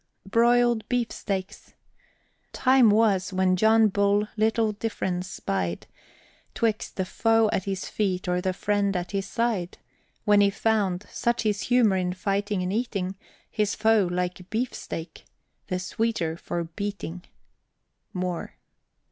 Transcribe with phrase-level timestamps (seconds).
[0.25, 1.73] BROILED BEEFSTEAKS.
[2.53, 5.85] Time was, when John Bull little difference spied
[6.55, 9.77] 'Twixt the foe at his feet or the friend at his side;
[10.25, 13.13] When he found, such his humor in fighting and eating,
[13.51, 15.23] His foe, like beefsteak,
[15.67, 17.23] the sweeter for beating.
[18.11, 18.55] MOORE.